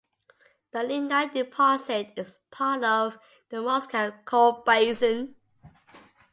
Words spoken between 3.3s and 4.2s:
the Moscow